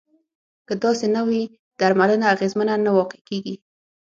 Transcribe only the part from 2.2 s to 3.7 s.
اغیزمنه نه واقع کیږي.